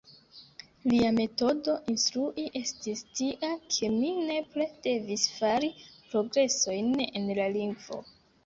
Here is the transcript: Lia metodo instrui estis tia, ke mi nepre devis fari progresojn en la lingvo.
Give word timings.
Lia 0.91 1.09
metodo 1.17 1.75
instrui 1.93 2.45
estis 2.61 3.03
tia, 3.19 3.51
ke 3.75 3.91
mi 3.99 4.09
nepre 4.31 4.69
devis 4.87 5.29
fari 5.37 5.73
progresojn 5.93 6.93
en 7.05 7.33
la 7.43 7.51
lingvo. 7.61 8.05